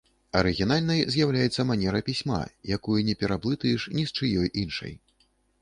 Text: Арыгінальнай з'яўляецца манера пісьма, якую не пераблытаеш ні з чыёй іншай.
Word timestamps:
Арыгінальнай 0.39 1.01
з'яўляецца 1.15 1.65
манера 1.71 2.01
пісьма, 2.09 2.41
якую 2.79 2.97
не 3.11 3.15
пераблытаеш 3.25 3.89
ні 3.99 4.07
з 4.09 4.19
чыёй 4.19 4.55
іншай. 4.67 4.93